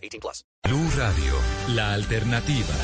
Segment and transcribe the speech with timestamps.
[0.00, 0.44] 18 plus.
[0.64, 1.34] Blue Radio,
[1.74, 2.74] la alternativa.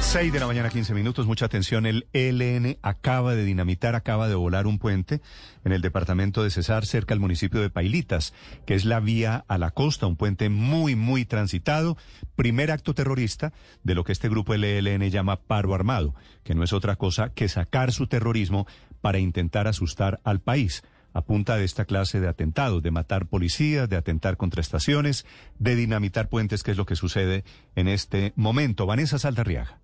[0.00, 1.26] 6 de la mañana, 15 minutos.
[1.26, 1.86] Mucha atención.
[1.86, 5.20] El ELN acaba de dinamitar, acaba de volar un puente
[5.64, 8.34] en el departamento de Cesar, cerca al municipio de Pailitas,
[8.66, 11.96] que es la vía a la costa, un puente muy, muy transitado.
[12.34, 13.52] Primer acto terrorista
[13.84, 17.32] de lo que este grupo del ELN llama paro armado, que no es otra cosa
[17.32, 18.66] que sacar su terrorismo
[19.00, 20.82] para intentar asustar al país
[21.12, 21.22] a
[21.56, 25.26] de esta clase de atentados, de matar policías, de atentar contra estaciones,
[25.58, 27.44] de dinamitar puentes, que es lo que sucede
[27.76, 28.86] en este momento.
[28.86, 29.80] Vanessa Saldarriaga.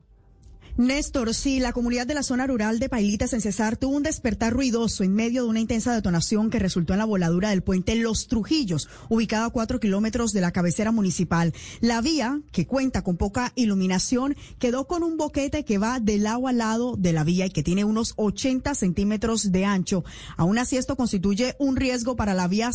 [0.78, 4.52] Néstor, sí, la comunidad de la zona rural de Pailitas en Cesar tuvo un despertar
[4.52, 8.28] ruidoso en medio de una intensa detonación que resultó en la voladura del puente Los
[8.28, 11.54] Trujillos, ubicado a cuatro kilómetros de la cabecera municipal.
[11.80, 16.46] La vía, que cuenta con poca iluminación, quedó con un boquete que va de lado
[16.46, 20.04] a lado de la vía y que tiene unos 80 centímetros de ancho.
[20.36, 22.70] Aún así, esto constituye un riesgo para la vía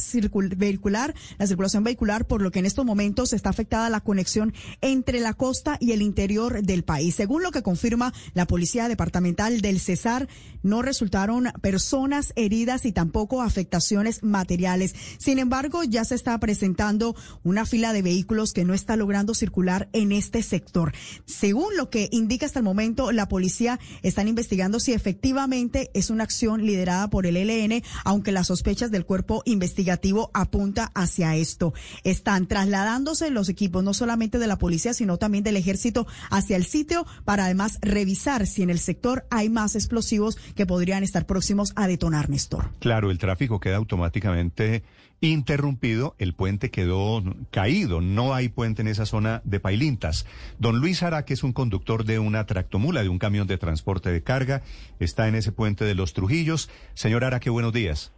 [0.58, 5.20] vehicular, la circulación vehicular, por lo que en estos momentos está afectada la conexión entre
[5.20, 7.14] la costa y el interior del país.
[7.14, 7.91] Según lo que confirma
[8.34, 10.28] la Policía Departamental del Cesar,
[10.64, 14.96] no resultaron personas heridas y tampoco afectaciones materiales.
[15.18, 19.90] Sin embargo, ya se está presentando una fila de vehículos que no está logrando circular
[19.94, 20.94] en este sector.
[21.26, 26.24] Según lo que indica hasta el momento, la policía están investigando si efectivamente es una
[26.24, 31.74] acción liderada por el ELN, aunque las sospechas del cuerpo investigativo apunta hacia esto.
[32.04, 36.66] Están trasladándose los equipos no solamente de la policía, sino también del ejército hacia el
[36.66, 41.74] sitio para además revisar si en el sector hay más explosivos que podrían estar próximos
[41.76, 42.72] a detonar, Néstor.
[42.80, 44.84] Claro, el tráfico queda automáticamente
[45.22, 50.26] interrumpido, el puente quedó caído, no hay puente en esa zona de Pailintas.
[50.58, 54.24] Don Luis Araque es un conductor de una tractomula, de un camión de transporte de
[54.24, 54.64] carga,
[55.00, 56.70] está en ese puente de los Trujillos.
[56.96, 58.12] Señor Araque, buenos días.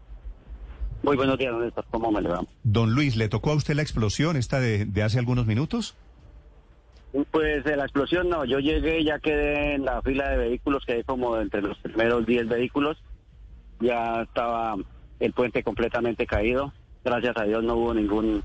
[1.03, 2.45] Muy buenos días, Néstor, ¿cómo me le va?
[2.63, 5.97] Don Luis, ¿le tocó a usted la explosión esta de, de hace algunos minutos?
[7.31, 11.03] Pues de la explosión no, yo llegué, ya quedé en la fila de vehículos, quedé
[11.03, 12.97] como entre los primeros 10 vehículos,
[13.79, 14.75] ya estaba
[15.19, 16.73] el puente completamente caído,
[17.05, 18.43] gracias a Dios no hubo ningún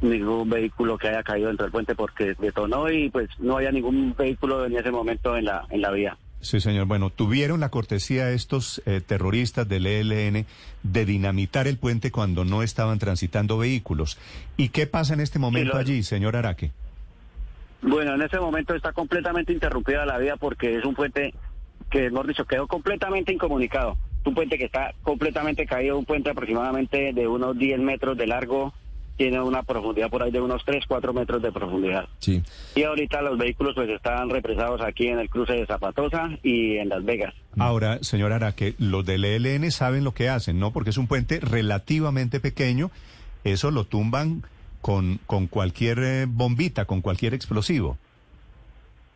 [0.00, 4.14] ningún vehículo que haya caído dentro del puente porque detonó y pues no había ningún
[4.16, 6.16] vehículo en ese momento en la en la vía.
[6.40, 6.86] Sí, señor.
[6.86, 10.46] Bueno, tuvieron la cortesía estos eh, terroristas del ELN
[10.84, 14.18] de dinamitar el puente cuando no estaban transitando vehículos.
[14.56, 16.70] ¿Y qué pasa en este momento lo- allí, señor Araque?
[17.82, 21.34] Bueno, en este momento está completamente interrumpida la vía porque es un puente
[21.90, 23.96] que, mejor dicho, quedó completamente incomunicado.
[24.24, 28.74] Un puente que está completamente caído, un puente aproximadamente de unos 10 metros de largo,
[29.16, 32.08] tiene una profundidad por ahí de unos 3, 4 metros de profundidad.
[32.20, 32.42] Sí.
[32.76, 36.88] Y ahorita los vehículos pues están represados aquí en el cruce de Zapatosa y en
[36.88, 37.34] Las Vegas.
[37.58, 40.72] Ahora, señor Araque, los del ELN saben lo que hacen, ¿no?
[40.72, 42.90] Porque es un puente relativamente pequeño,
[43.44, 44.44] eso lo tumban
[44.80, 47.98] con, con cualquier eh, bombita, con cualquier explosivo.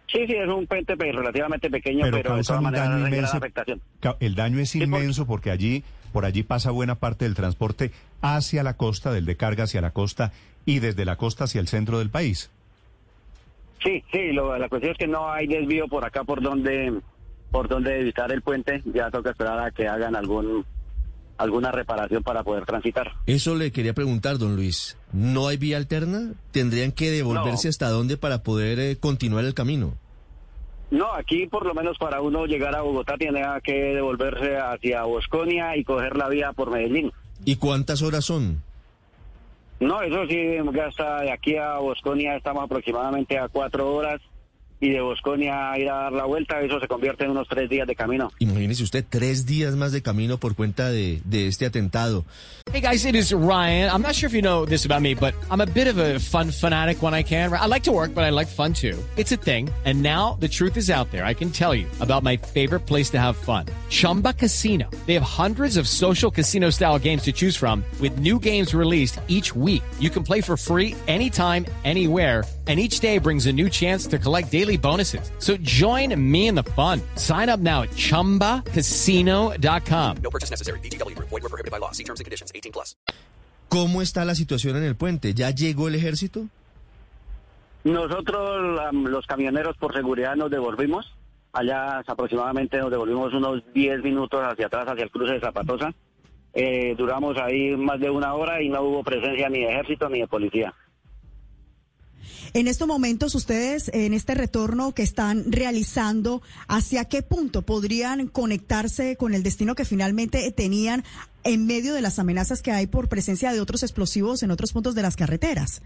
[0.09, 3.07] Sí, sí, es un puente pues, relativamente pequeño, Pero pero, de todas un maneras daño
[3.07, 3.37] inmenso.
[3.39, 3.81] afectación.
[4.21, 8.75] El daño es inmenso porque allí, por allí pasa buena parte del transporte hacia la
[8.77, 10.33] costa, del de carga hacia la costa
[10.67, 12.51] y desde la costa hacia el centro del país.
[13.83, 16.93] Sí, sí, lo- la cuestión es que no hay desvío por acá por donde
[17.51, 20.65] por donde evitar el puente, ya toca esperar a que hagan algún
[21.43, 23.13] alguna reparación para poder transitar.
[23.27, 24.97] Eso le quería preguntar, don Luis.
[25.13, 26.33] ¿No hay vía alterna?
[26.51, 27.71] ¿Tendrían que devolverse No.
[27.71, 29.95] hasta dónde para poder eh, continuar el camino?
[30.91, 35.77] No, aquí por lo menos para uno llegar a Bogotá tiene que devolverse hacia Bosconia
[35.77, 37.11] y coger la vía por Medellín.
[37.45, 38.63] ¿Y cuántas horas son?
[39.81, 44.21] No, eso sí, gasta de aquí a Bosconia estamos aproximadamente a cuatro horas
[44.83, 47.71] y de Bosconia a ir a dar la vuelta, eso se convierte en unos tres
[47.71, 48.33] días de camino.
[48.41, 52.25] Imagínese usted tres días más de camino por cuenta de, de este atentado.
[52.73, 53.91] Hey guys, it is Ryan.
[53.91, 56.19] I'm not sure if you know this about me, but I'm a bit of a
[56.19, 57.53] fun fanatic when I can.
[57.53, 58.99] I like to work, but I like fun too.
[59.17, 59.71] It's a thing.
[59.85, 61.25] And now the truth is out there.
[61.25, 63.67] I can tell you about my favorite place to have fun.
[63.89, 64.91] Chumba Casino.
[65.07, 69.21] They have hundreds of social casino style games to choose from with new games released
[69.29, 69.83] each week.
[70.01, 74.19] You can play for free anytime, anywhere and each day brings a new chance to
[74.19, 75.33] collect daily bonuses.
[75.39, 77.03] So join me in the fun.
[77.17, 80.17] Sign up now at ChumbaCasino.com.
[80.23, 80.79] No purchase necessary.
[80.85, 81.19] BGW.
[81.19, 81.91] Void were prohibited by law.
[81.91, 82.53] See terms and conditions.
[82.55, 82.95] 18 plus.
[83.69, 85.33] ¿Cómo está la situación en el puente?
[85.33, 86.47] ¿Ya llegó el ejército?
[87.85, 91.11] Nosotros, los camioneros, por seguridad nos devolvimos.
[91.53, 95.93] Allá aproximadamente nos devolvimos unos 10 minutos hacia atrás, hacia el cruce de Zapatosa.
[96.55, 100.21] Eh, duramos ahí más de una hora y no hubo presencia ni de ejército ni
[100.21, 100.75] de policía.
[102.55, 109.17] En estos momentos, ustedes, en este retorno que están realizando, ¿hacia qué punto podrían conectarse
[109.17, 111.05] con el destino que finalmente tenían
[111.45, 114.95] en medio de las amenazas que hay por presencia de otros explosivos en otros puntos
[114.95, 115.83] de las carreteras?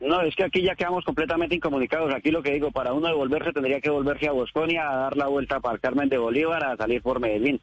[0.00, 2.12] No, es que aquí ya quedamos completamente incomunicados.
[2.14, 5.26] Aquí lo que digo, para uno devolverse tendría que volverse a Bosconia, a dar la
[5.26, 7.60] vuelta para el Carmen de Bolívar, a salir por Medellín.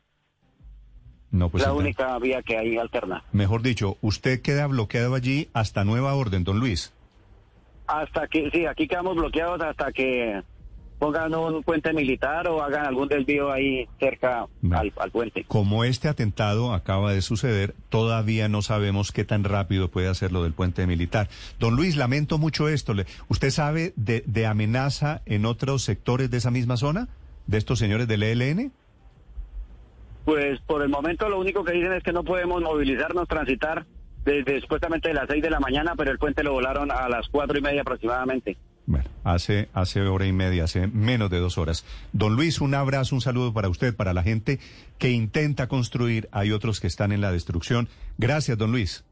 [1.32, 3.24] No, pues la única vía que hay alterna.
[3.32, 6.94] mejor dicho, usted queda bloqueado allí hasta nueva orden, don Luis.
[7.88, 10.44] Hasta que, sí, aquí quedamos bloqueados hasta que
[11.00, 15.46] pongan un puente militar o hagan algún desvío ahí cerca al, al puente.
[15.48, 20.44] Como este atentado acaba de suceder, todavía no sabemos qué tan rápido puede hacer lo
[20.44, 21.30] del puente militar.
[21.60, 22.94] Don Luis, lamento mucho esto.
[23.28, 27.08] ¿Usted sabe de, de amenaza en otros sectores de esa misma zona?
[27.46, 28.72] ¿De estos señores del ELN?
[30.26, 33.86] Pues por el momento lo único que dicen es que no podemos movilizarnos, transitar
[34.28, 37.30] desde supuestamente de las 6 de la mañana, pero el puente lo volaron a las
[37.30, 38.58] cuatro y media aproximadamente.
[38.86, 41.86] Bueno, hace, hace hora y media, hace menos de dos horas.
[42.12, 44.60] Don Luis, un abrazo, un saludo para usted, para la gente
[44.98, 46.28] que intenta construir.
[46.34, 47.88] Hay otros que están en la destrucción.
[48.18, 49.06] Gracias, don Luis.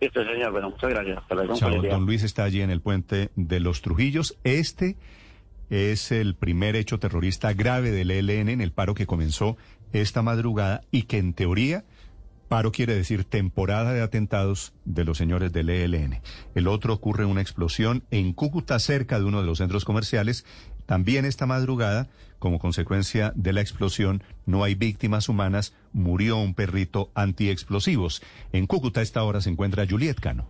[0.00, 0.52] Listo, señor.
[0.52, 1.58] Bueno, muchas gracias.
[1.58, 4.36] Chao, don Luis está allí en el puente de los Trujillos.
[4.44, 4.96] Este
[5.70, 9.56] es el primer hecho terrorista grave del ELN en el paro que comenzó
[9.94, 11.84] esta madrugada y que en teoría
[12.52, 16.20] paro quiere decir temporada de atentados de los señores del ELN.
[16.54, 20.44] El otro ocurre una explosión en Cúcuta cerca de uno de los centros comerciales.
[20.84, 27.10] También esta madrugada, como consecuencia de la explosión, no hay víctimas humanas, murió un perrito
[27.14, 28.20] antiexplosivos.
[28.52, 30.46] En Cúcuta a esta hora se encuentra Juliet Cano.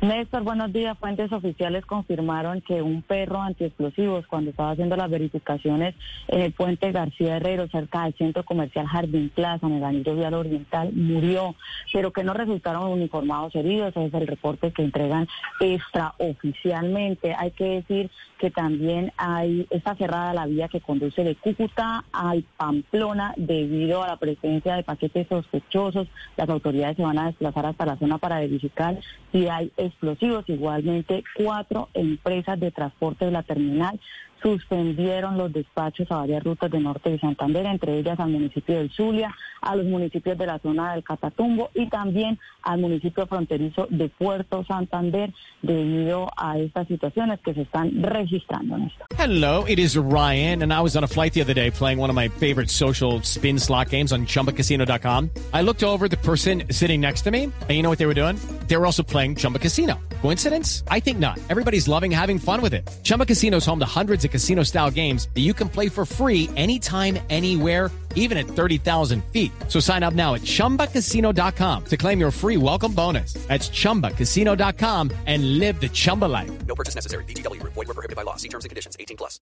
[0.00, 0.98] Néstor, buenos días.
[0.98, 5.94] Fuentes oficiales confirmaron que un perro antiexplosivos, cuando estaba haciendo las verificaciones
[6.28, 10.34] en el puente García Herrero, cerca del centro comercial Jardín Plaza, en el anillo vial
[10.34, 11.54] oriental, murió,
[11.92, 13.90] pero que no resultaron uniformados heridos.
[13.90, 15.26] Ese es el reporte que entregan
[15.60, 17.34] extraoficialmente.
[17.34, 22.44] Hay que decir que también hay está cerrada la vía que conduce de Cúcuta al
[22.58, 26.08] Pamplona debido a la presencia de paquetes sospechosos.
[26.36, 28.98] Las autoridades se van a desplazar hasta la zona para verificar
[29.32, 30.44] si hay explosivos.
[30.48, 34.00] Igualmente, cuatro empresas de transporte de la terminal
[34.44, 38.90] suspendieron los despachos a varias rutas de norte de Santander, entre ellas al municipio del
[38.90, 44.10] Zulia, a los municipios de la zona del Catatumbo y también al municipio fronterizo de
[44.10, 45.32] Puerto Santander
[45.62, 49.06] debido a estas situaciones que se están registrando en esto.
[49.16, 52.10] Hello, it is Ryan, and I was on a flight the other day playing one
[52.10, 55.30] of my favorite social spin slot games on chumbacasino.com.
[55.54, 58.12] I looked over the person sitting next to me, and you know what they were
[58.12, 58.36] doing?
[58.68, 59.98] They were also playing Chumba Casino.
[60.20, 60.84] Coincidence?
[60.88, 61.38] I think not.
[61.48, 62.90] Everybody's loving having fun with it.
[63.02, 66.04] Chumba Casino is home to hundreds of casino style games that you can play for
[66.04, 69.52] free anytime, anywhere even at 30,000 feet.
[69.68, 73.34] So sign up now at ChumbaCasino.com to claim your free welcome bonus.
[73.46, 76.66] That's ChumbaCasino.com and live the Chumba life.
[76.66, 77.24] No purchase necessary.
[77.24, 77.74] Group.
[77.74, 78.36] Void prohibited by law.
[78.36, 78.96] See terms and conditions.
[78.98, 79.38] 18 plus.